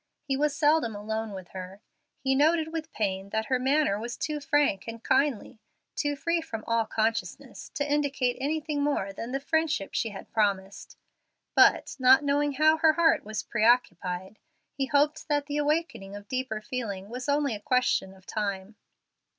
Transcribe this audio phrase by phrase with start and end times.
[0.23, 1.79] He was seldom alone with her;
[2.17, 5.59] he noted with pain that her manner was too frank and kindly,
[5.95, 10.97] too free from all consciousness, to indicate anything more than the friendship she had promised;
[11.53, 14.39] but, not knowing how her heart was preoccupied,
[14.73, 18.77] he hoped that the awakening of deeper feeling was only a question of time.